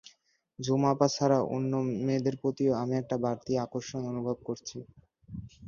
[0.59, 1.71] ঝুমা আপা ছাড়াও অন্য
[2.05, 4.77] মেয়েদের প্রতিও আমি একটা বাড়তি আকর্ষণ অনুভব করছি।